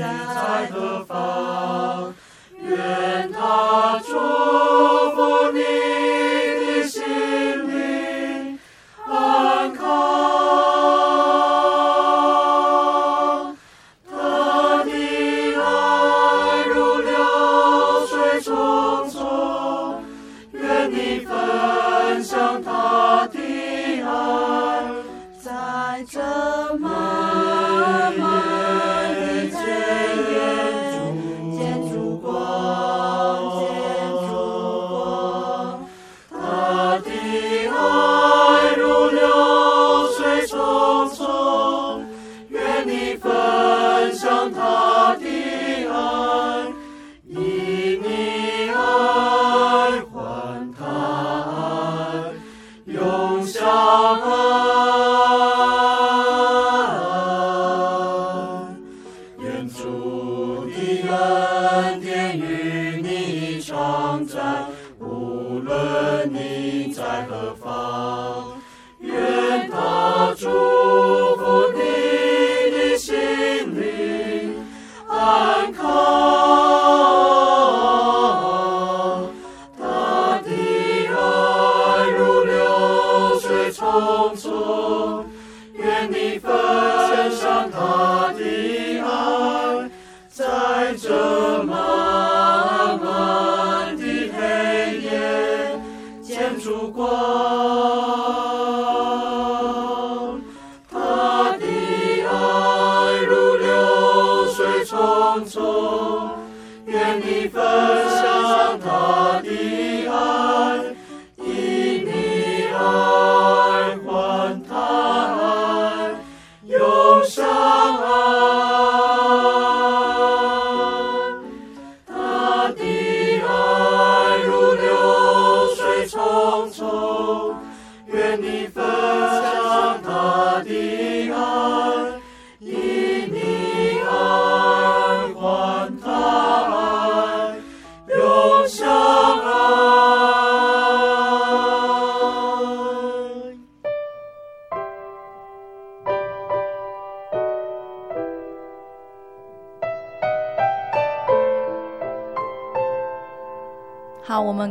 [0.00, 2.14] 在何方，
[2.62, 3.98] 愿他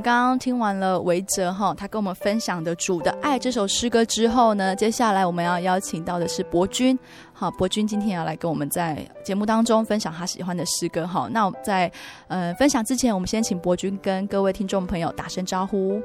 [0.01, 6.97] 刚刚听完了维哲哈，他跟我们分享的《主的爱》这首诗歌之后呢，接下来我们要邀请到的是博君。
[7.33, 11.07] 好，博君今天要来跟我们在节目当中分享他喜欢的诗歌。
[11.07, 11.91] 哈，那我们在
[12.27, 16.01] 呃分享之前，我们先请博君跟各位听众朋友打声招呼。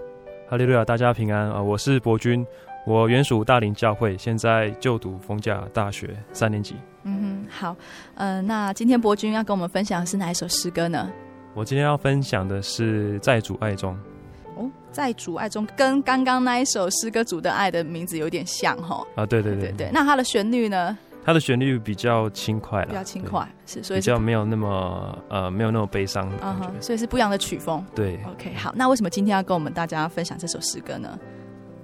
[0.48, 1.60] 哈利路亚，大家平安啊！
[1.60, 2.46] 我是博君，
[2.86, 6.76] 我原属大林教会，现在就读逢甲大学三年级。
[7.02, 7.76] 嗯哼，好，
[8.16, 11.10] 嗯、呃，那今天博君要跟我们分享的是哪一首诗歌呢？
[11.54, 13.96] 我今天要分享的是在主爱中。
[14.56, 19.06] 哦，在主爱中，跟刚刚那一首诗歌《主的爱》的名字有点像哈。
[19.14, 19.90] 啊，对对对对对。
[19.92, 20.98] 那它的旋律呢？
[21.24, 27.82] 它的旋律比较轻快了，比较轻快，是所以比较没有那么呃没有那么悲伤的感觉，所以是不一样的曲风。
[27.94, 28.72] 对，OK，好。
[28.76, 31.16] 那为什么今天要跟我们大家分享这首诗歌呢？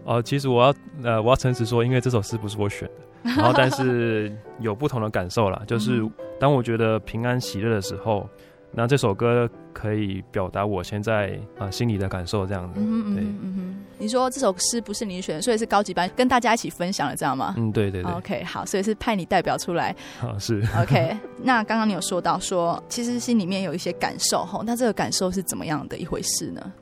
[0.05, 2.89] 哦，其实我要呃我要诚实说，因为这首诗不是我选
[3.23, 6.05] 的， 然后但是有不同的感受啦，就是
[6.41, 8.29] 当我觉得平安喜乐的时候。
[8.73, 12.81] 那这首歌可以表达我现在啊、呃、心里的感受，这样子。
[12.81, 13.77] 嗯哼，对，嗯哼。
[13.99, 17.55] 你说这首诗不是你选的，所以是高级班跟大家一起分享的，这样吗？
[17.59, 18.13] 嗯，对对对。
[18.13, 19.95] OK，好，所以是派你代表出来。
[20.23, 20.63] 啊，是。
[20.81, 26.73] OK， 那刚刚你有说到说，其实心里面有一些感受哈，那这个感受是怎么样的一回事呢？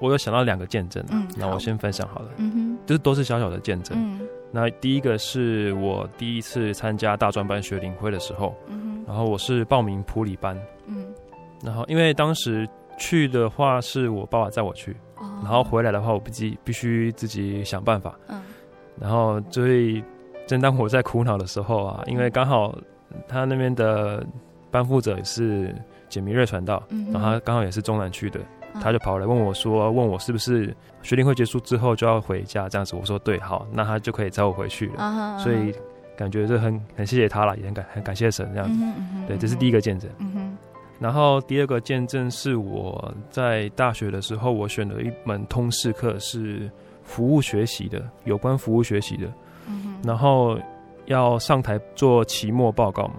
[0.00, 2.30] 我有想到两个见证，啊，那我先分享好了。
[2.38, 3.96] 嗯哼，就是都是小小的见证。
[3.98, 4.20] 嗯。
[4.52, 10.79] 那第一个是我第一次参加大专班学领会的时候，嗯哼，然后我是报名普理班，嗯。
[11.62, 18.18] 然后，因为当时去的话是我爸爸载我去，哦，然后回来的话我必须必须自己想办法。
[18.28, 18.40] 嗯，
[18.98, 20.02] 然后所以
[20.46, 22.76] 正当我在苦恼的时候啊，因为刚好
[23.28, 24.24] 他那边的
[24.70, 25.74] 班副者也是
[26.08, 28.40] 简明瑞传道，嗯，然后他刚好也是中南区的，
[28.74, 32.96] 嗯，他就跑来问我说，问我是不是学龄会结束之后就要回家这样子。
[32.96, 35.02] 我说对，好，那他就可以载我回去了。
[35.02, 35.74] 啊，所以
[36.16, 38.78] 感觉就很很谢谢他了，也很感很感谢神这样子。
[38.82, 40.10] 嗯嗯，对，这是第一个见证。
[40.18, 40.58] 嗯哼。
[41.00, 46.70] 然后第二个见证是我在大学的时候，我选了一门通识课，是
[47.02, 49.26] 服务学习的，有关服务学习的。
[49.66, 49.96] 嗯。
[50.04, 50.58] 然后
[51.06, 53.14] 要上台做期末报告嘛，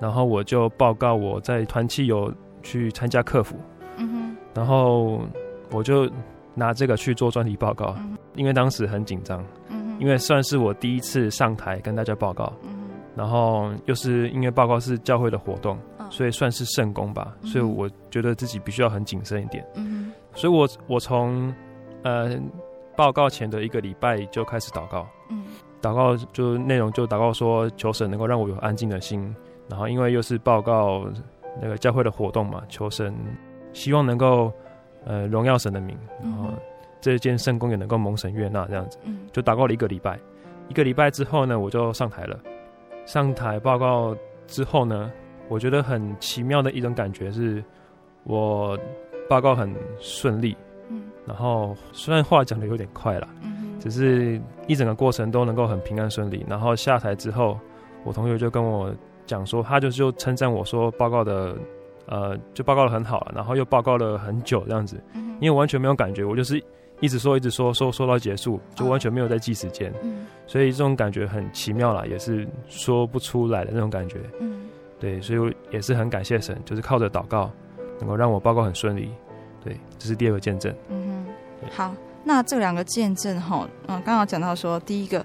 [0.00, 2.34] 然后我就报告我在团契有
[2.64, 3.54] 去参加客服。
[3.96, 4.36] 嗯。
[4.52, 5.22] 然后
[5.70, 6.10] 我就
[6.52, 7.94] 拿这个去做专题报告，
[8.34, 9.40] 因为当时很紧张。
[9.68, 9.96] 嗯。
[10.00, 12.52] 因为算是我第一次上台跟大家报告。
[12.64, 12.70] 嗯。
[13.14, 15.78] 然后又是因为报告是教会的活动。
[16.10, 19.66] 所以算是圣功吧，所以我觉得自己必须要很谨慎一点。
[19.74, 21.52] 嗯，所以我我从
[22.02, 22.38] 呃
[22.96, 25.06] 报告前的一个礼拜就开始祷告。
[25.30, 25.44] 嗯，
[25.82, 29.34] 祷告就内容就祷告说，求神能够让我有安静的心，
[29.68, 31.06] 然后因为又是报告
[31.60, 33.14] 那个教会的活动嘛，求神
[33.72, 34.52] 希望能够
[35.04, 36.50] 呃荣耀神的名，然后
[37.00, 38.98] 这件圣工也能够蒙神悦纳这样子。
[39.04, 40.18] 嗯，就祷告了一个礼拜，
[40.68, 42.38] 一个礼拜之后呢，我就上台了。
[43.06, 45.12] 上台报告之后呢，
[45.48, 47.62] 我觉得很奇妙的一种感觉是，
[48.24, 48.78] 我
[49.28, 50.56] 报告很顺利，
[50.88, 56.44] 嗯，然后虽然话讲的有点快了，嗯，只是一整个过程都能够很平安顺利。
[56.48, 57.58] 然后下台之后，
[58.04, 58.94] 我同学就跟我
[59.26, 61.56] 讲说，他就就称赞我说报告的，
[62.06, 66.62] 呃，就报告的很好了，然后又报告了很久这样子，嗯，因为我完全没有感觉，我就是
[67.00, 74.68] 一直说一直说说说到结束，就完全没有在记时间，嗯，所以这种感觉很奇妙啦，也是说不出来的那种感觉，嗯。
[75.04, 77.50] 对，所以我也是很感谢神，就是靠着祷告，
[78.00, 79.10] 能够让我报告很顺利。
[79.62, 80.74] 对，这是第二个见证。
[80.88, 81.26] 嗯
[81.60, 81.94] 哼，好，
[82.24, 85.22] 那这两个见证哈，嗯，刚刚讲到说，第一个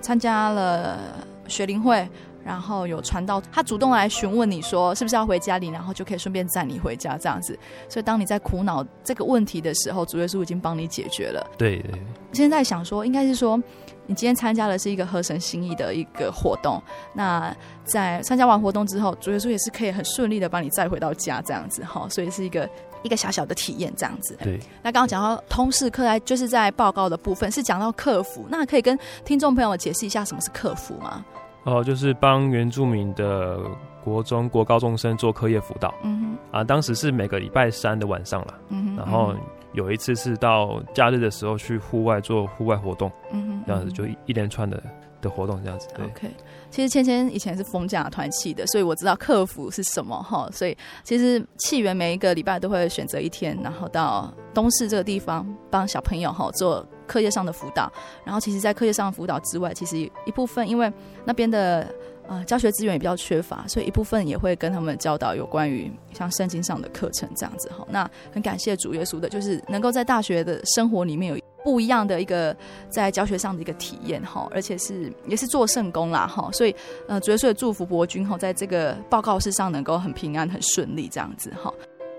[0.00, 0.98] 参加了
[1.46, 2.08] 学龄会。
[2.42, 7.56] 然后有传道，他主动来询问你说是不是要回家里，然后就可以顺便载你回家这样子。
[7.86, 11.46] 所以当你在苦恼这个问题的时候，主耶稣已经帮你解决了。
[11.58, 12.00] 对对。
[12.32, 13.62] 现在想说，应该是说
[14.10, 16.82] 你今天参加的是一个合神心意的一个活动。
[17.12, 17.54] 那
[17.84, 22.08] 在参加完活动之后，主耶稣也是可以很顺利的把你载回到家这样子哈。
[22.10, 22.68] 所以是一个
[23.04, 24.36] 一个小小的体验这样子。
[24.42, 24.58] 对。
[24.82, 31.24] 那刚刚讲到通识课，来就是在报告的部分是讲到客服，那可以跟听众朋友解释一下什么是客服吗？
[31.62, 33.60] 哦，就是帮原住民的
[34.02, 35.94] 国中国高中生做课业辅导。
[36.02, 38.54] 嗯哼，啊，当时是每个礼拜三的晚上了。
[38.70, 39.32] 嗯哼，然后
[39.72, 43.10] 有一次是到假日的时候去户外做户外活动。
[43.32, 44.82] 嗯哼，这样子就一一连串的
[45.20, 45.88] 的活动这样子。
[45.94, 46.30] 对，OK。
[46.70, 50.48] 其实芊芊以前是逢甲团契的，所以我知道客服是什么哈。
[50.52, 56.86] 所以其实契源每一个礼拜都会选择一天，然后到东市这个地方帮小朋友哈做。
[57.06, 57.92] 课业上的辅导，
[58.24, 60.92] 然后其实，在课业上的辅导之外，其实一部分因为
[61.24, 61.92] 那边的
[62.30, 67.84] 呃教学资源也比较缺乏，所以一部分也会跟他们教导有关于像圣经上的课程这样子哈。
[67.90, 72.56] 那很感谢主耶稣的，就是能够在大学的生活里面有不一样的一个
[72.88, 76.48] 在教学上的一个体验哈，而且是也是做圣工啦哈。
[76.52, 76.74] 所以
[77.08, 81.70] 呃，主耶稣也祝福伯君哈，在这个报告式上能够很平安很顺利这样子哈。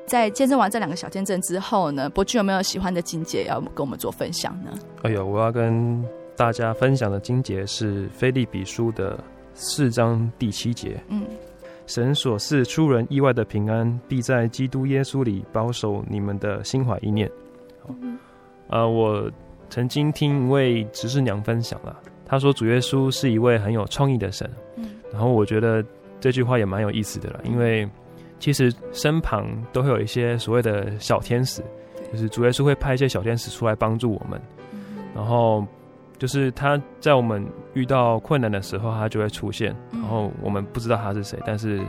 [0.05, 4.71] 在见证完这两个小见证之后呢，伯君有没有喜欢的金节要跟我们做分享呢？
[5.03, 6.03] 哎呦，我要跟
[6.35, 9.17] 大家分享的金节是腓利比书的
[9.61, 10.99] 四章第七节。
[11.07, 11.23] 嗯，
[11.85, 17.29] 神所赐出人意外的平安，必在基督耶稣里保守你们的心怀意念。
[17.87, 18.17] 嗯，
[18.67, 19.31] 呃，我
[19.69, 21.95] 曾经听一位执事娘分享了，
[22.25, 24.49] 她说主耶稣是一位很有创意的神。
[24.77, 25.85] 嗯，然后我觉得
[26.19, 27.87] 这句话也蛮有意思的了，因为。
[28.39, 31.61] 其实身旁都会有一些所谓的小天使，
[32.11, 34.41] 就是主耶稣会派一些小天使出来帮助我们，
[35.13, 35.63] 然后
[36.21, 37.43] 就是他在我们
[37.73, 41.81] 遇到困难的时候，他就会出现，然后我们不知道他是谁，但是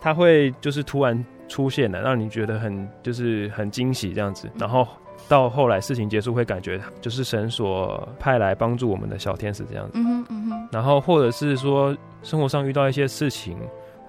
[0.00, 4.84] 他会就是突然出现的，让你觉得很就是很惊喜这样子，然后
[5.28, 13.56] 到后来事情结束，会感觉就是神所派来帮助我们的小天使这样子，嗯嗯，然后或者是说生活上遇到一些事情。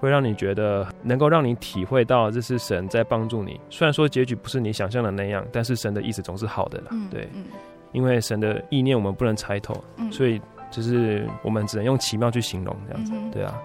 [0.00, 3.60] 会让你觉得能够让你体会到这是神在帮助你。
[3.68, 6.86] 虽然说结局不是你想象的那样，但是神的意思总是好的啦。
[6.92, 7.44] 嗯、对、嗯，
[7.92, 13.12] 因为神的意念我们不能猜透，嗯、所以就是我们只能用奇妙去形容这样子。
[13.14, 13.58] 嗯、对啊。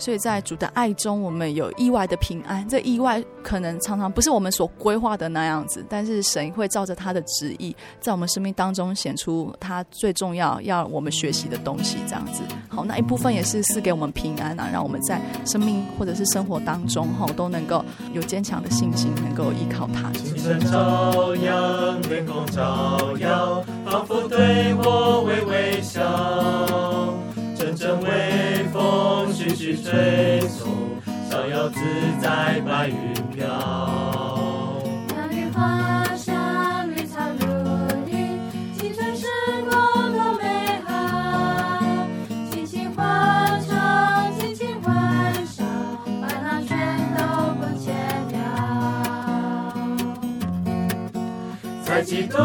[0.00, 2.66] 所以在主的爱中，我们有意外的平安。
[2.68, 11.98] 这意外可能常常不是我们所规划的那样子，但是神会照着他的旨意，在我们生命当中显出他最重要要我们学习的东西。
[12.08, 17.84] 这样子，好，那一部分也是赐给我们平安啊，让我们在生命或者是生活当中，哈，都能够
[18.14, 20.10] 有坚强的信心，能够依靠他。
[20.12, 26.00] 清晨照样，天空照耀，仿佛对我微微笑。
[27.54, 28.49] 阵阵微
[29.40, 30.68] 徐徐吹送，
[31.30, 31.80] 逍遥自
[32.20, 32.94] 在白云
[33.34, 33.46] 飘。
[35.08, 37.46] 鸟语花香，绿草如
[38.10, 38.38] 茵，
[38.78, 39.24] 青春时
[39.70, 40.44] 光多美
[40.86, 40.90] 好。
[42.50, 45.64] 尽情欢唱，尽情欢笑，
[46.20, 46.76] 把它全
[47.16, 47.24] 都
[47.58, 47.96] 贡献
[48.28, 48.36] 掉。
[51.82, 52.36] 在基督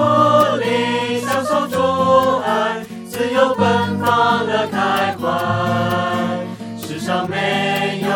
[0.62, 1.76] 里享受主
[2.46, 2.86] 爱。
[3.10, 5.26] 自由奔放的开怀，
[7.28, 8.08] 没有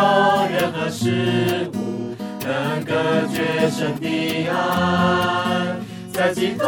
[0.51, 2.93] 任何事物能隔
[3.28, 4.53] 绝神的爱。
[6.14, 6.66] 在基督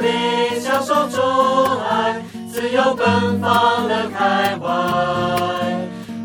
[0.00, 1.20] 里享受主
[1.88, 4.66] 爱，自由奔放的开怀。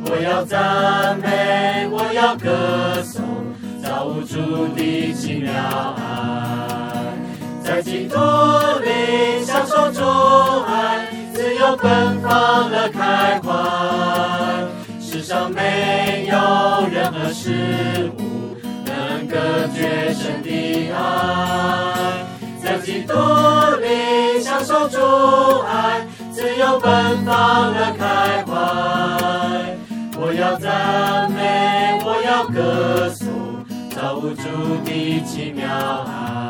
[0.06, 3.24] 我要赞美，我要歌颂，
[3.84, 5.52] 造物主的奇妙
[5.98, 6.02] 爱。
[7.64, 8.18] 在基督
[8.84, 10.02] 里享受主
[10.68, 11.08] 爱。
[11.34, 12.32] 自由奔放
[15.44, 19.36] 上没有任何事物能隔
[19.76, 22.24] 绝神的爱。
[22.64, 23.14] 在基督
[23.82, 24.98] 里享受主
[25.68, 28.54] 爱，自由奔放的开怀。
[30.16, 33.28] 我要赞美，我要歌颂，
[33.90, 34.44] 造物主
[34.86, 35.68] 的奇妙
[36.08, 36.43] 爱。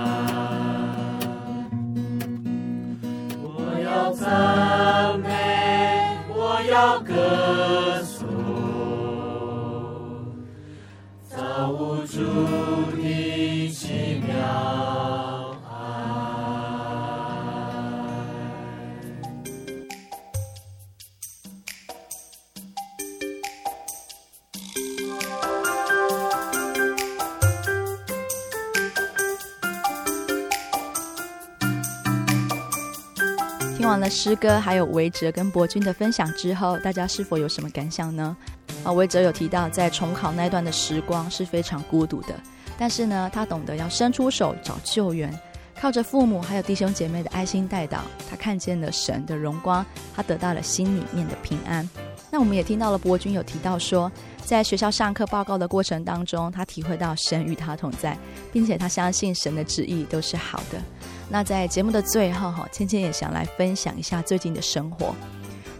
[34.03, 38.35] 了诗歌，还有维哲跟博君的分享之后，大家是否有什么感想呢？
[38.83, 42.35] 啊，维哲有提到，在重考那段的时光是非常孤独的，
[42.77, 45.33] 但是呢，他懂得要伸出手找救援，
[45.79, 51.89] 靠着父母还有弟兄姐妹的爱心带导，他看见了神的荣光，他得到了心里面的平安。
[52.29, 54.11] 那我们也听到了博君有提到说，
[54.43, 58.17] 在学校上课报告的过程当中，他体会到神与他同在，
[58.51, 60.81] 并且他相信神的旨意都是好的。
[61.29, 65.15] 那在节目的最后，哈，芊芊也想来分享一下最近的生活。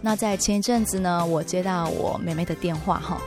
[0.00, 3.18] 那在前一阵子呢，我接到我妹妹的电话，哈，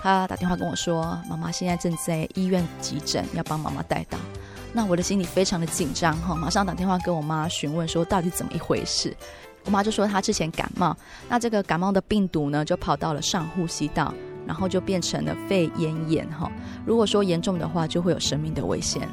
[0.00, 4.18] 她打电话跟我说，妈妈现在正在医院急诊，要帮妈妈带到。
[4.72, 9.14] 那我的心里非常的紧张，哈，马上打电话跟我妈询问说，到底怎么一回事？
[9.64, 10.96] 我妈就说她之前感冒，
[11.28, 14.12] 那这个感冒的病毒呢，就跑到了上呼吸道，
[14.46, 16.50] 然后就变成了肺炎炎，哈。
[16.84, 19.08] 如果说严重的话，就会有生命的危险。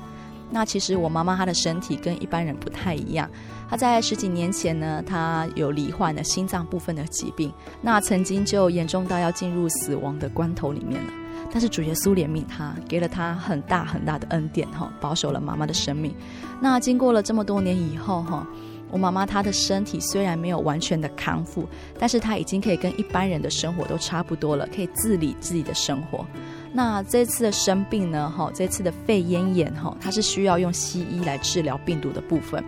[0.51, 3.29] 那其实我妈妈她的身体跟一般人不太一样，
[3.69, 11.13] 她在十几年前呢，她有罹患了心脏部分的疾病，那曾经就严重到要进入死亡的关头里面了。
[11.53, 16.13] 但是主耶稣怜悯她，给了她很大很大的恩典哈，保守了妈妈的生命。
[16.59, 18.45] 那经过了这么多年以后哈，
[18.89, 26.25] 我妈妈她的身体虽然没有完全的康复，但是她已经可以跟一般人的生活都差不多了，可以自理自己的生活。
[26.73, 32.63] 那这次的生病呢，哈，这次的肺咽炎，哈，它是需要用西医来治疗病毒的部分，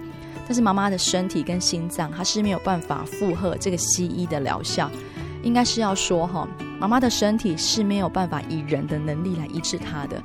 [0.46, 4.92] 但是妈妈的身体跟心脏，它是没有办法负荷这个西医的疗效，
[5.42, 6.46] 应该是要说，哈，
[6.78, 10.22] 妈妈的身体是没有办法以人的能力来医治她的，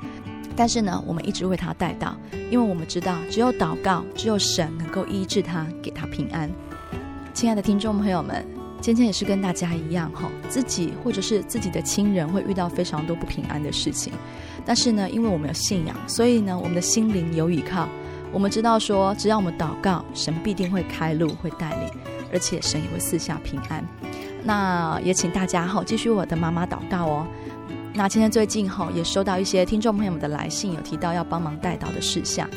[0.57, 2.11] 但是呢，我们一直为她带祷，
[2.51, 6.51] 因为我们知道，只有祷告，只有神能够医治她，给她平安。
[7.33, 8.58] 亲爱的听众朋友们。
[8.81, 14.13] 芊芊也是跟大家一样哈，自己或者是自己的亲人会遇到非常多不平安的事情，
[14.65, 17.87] 但是呢，因为我们有信仰，所以呢，我们的心灵有依靠。
[18.31, 21.89] 我们知道说，只要我们祷告，神必定会开路，会带领，
[22.31, 23.83] 而且神也会赐下平安。
[24.43, 27.27] 那也请大家哈，继续我的妈妈祷告哦。
[27.93, 32.47] 那芊芊最近哈也收到一些听众朋友们的来信，有提到要帮忙代祷的事项，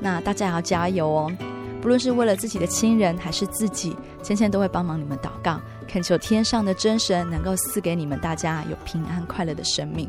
[0.00, 1.32] 那大家也要加油哦。
[1.80, 10.08] 不论是为了自己的亲人还是自己，芊芊都会帮忙你们祷告，恳求天上的真神能够赐给你们大家有平安快乐的生命。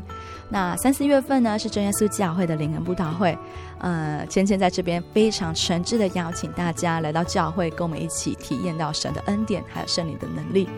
[0.50, 3.36] 那三四月份呢，是真耶稣教会的灵恩布道会，
[3.78, 10.68] 呃，芊芊在这边非常诚挚的邀请大家来到教会，跟我们一起体验到神的恩典还有圣灵的能力。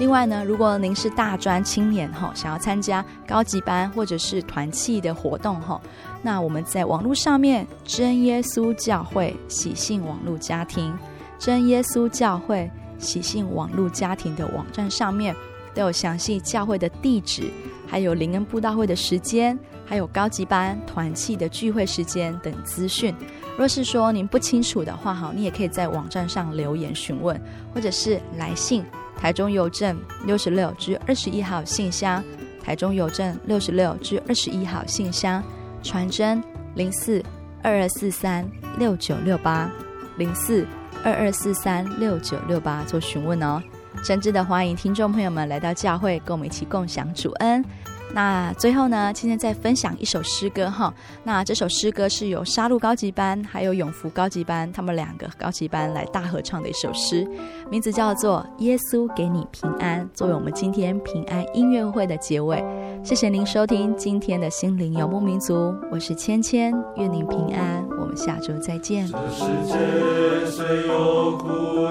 [0.00, 5.78] 另外呢，如果您是大专青年哈，想要参加高级班或者是团契的活动哈。
[6.22, 10.96] 那我们在网络上面，真耶稣教会喜信网络家庭，
[11.38, 15.36] 真耶稣教会喜信网络家庭的网站上面
[15.74, 17.50] 都有详细教会的地址，
[17.86, 23.14] 还有灵恩布道会的时间，还有高级班团契的聚会时间等资讯。
[23.58, 27.38] 若是说您不清楚的话，哈，你也可以在网站上留言询问，
[27.74, 28.82] 或者是来信
[29.20, 32.24] 台中邮政六十六至二十一号信箱，
[32.64, 35.42] 台中邮政六十六至二十一号信箱。
[35.82, 36.42] 传真
[36.74, 37.22] 零四
[37.62, 38.46] 二二四三
[38.78, 39.70] 六九六八
[40.16, 40.66] 零四
[41.02, 43.62] 二二四三六九六八做询问哦，
[44.04, 47.64] 诚挚的欢迎听众朋友们来到教会，跟我们一起共享主恩。
[48.12, 50.92] 那最后呢，今天再分享一首诗歌哈。
[51.22, 57.26] 那这首诗歌是由沙鹿高级班还有永福高级班他们两个高级班来大合唱的一首诗，
[57.70, 62.62] 名字叫做《耶稣给你平安》，作为我们今天平安音乐会的结尾。
[63.04, 69.06] 谢谢您收听今天的心灵游牧民族，我是芊芊，愿您平安，我们下周再见。
[69.06, 71.46] 这世界虽有苦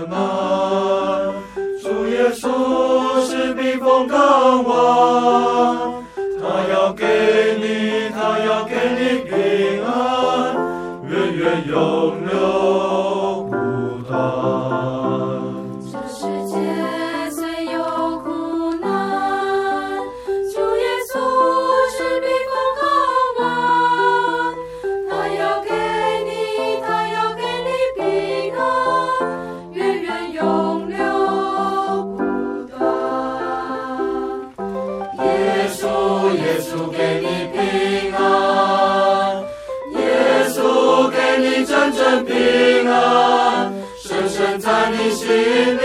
[0.09, 0.17] 难，
[1.82, 5.99] 主耶稣是避风港湾。
[6.70, 7.05] 要给
[7.57, 10.55] 你，他要给你平安，
[11.09, 12.13] 远远有
[45.30, 45.82] 在你心里，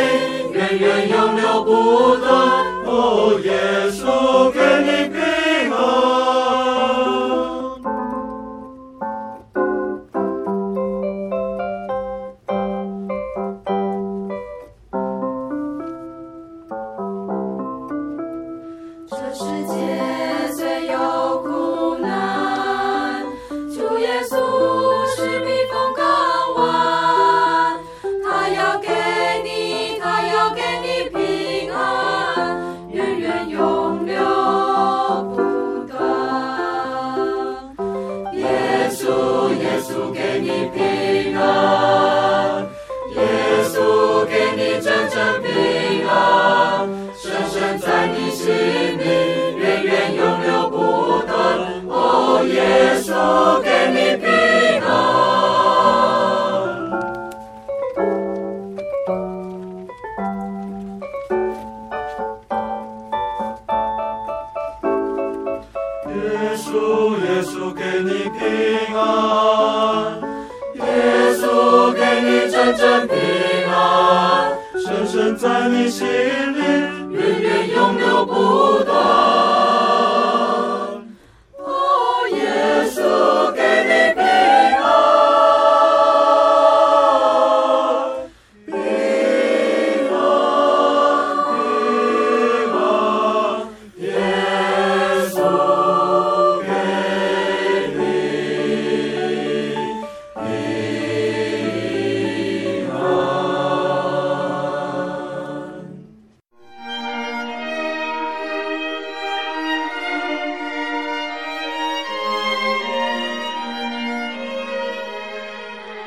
[0.52, 2.32] 源源永流不断。
[2.86, 3.50] 哦，耶
[3.90, 4.90] 稣给你